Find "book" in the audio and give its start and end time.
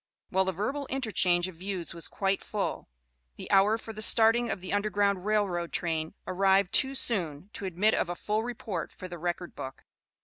9.53-9.85